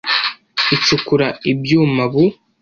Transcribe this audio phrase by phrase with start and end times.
[0.75, 2.23] Icukura ibyuma bu